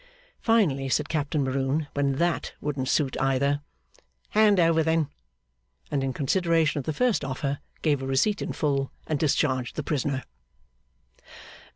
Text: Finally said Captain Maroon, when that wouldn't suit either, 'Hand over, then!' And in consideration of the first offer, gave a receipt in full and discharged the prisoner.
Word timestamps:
Finally 0.41 0.89
said 0.89 1.07
Captain 1.09 1.43
Maroon, 1.43 1.85
when 1.93 2.13
that 2.13 2.53
wouldn't 2.59 2.87
suit 2.89 3.15
either, 3.21 3.61
'Hand 4.29 4.59
over, 4.59 4.81
then!' 4.81 5.11
And 5.91 6.03
in 6.03 6.11
consideration 6.11 6.79
of 6.79 6.85
the 6.85 6.91
first 6.91 7.23
offer, 7.23 7.59
gave 7.83 8.01
a 8.01 8.07
receipt 8.07 8.41
in 8.41 8.51
full 8.53 8.91
and 9.05 9.19
discharged 9.19 9.75
the 9.75 9.83
prisoner. 9.83 10.23